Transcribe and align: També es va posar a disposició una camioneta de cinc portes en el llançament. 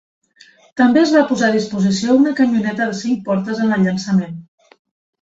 També 0.81 0.99
es 1.01 1.11
va 1.17 1.21
posar 1.33 1.51
a 1.53 1.55
disposició 1.57 2.17
una 2.23 2.33
camioneta 2.41 2.91
de 2.91 2.99
cinc 3.05 3.23
portes 3.31 3.65
en 3.67 3.81
el 3.81 3.89
llançament. 3.89 4.39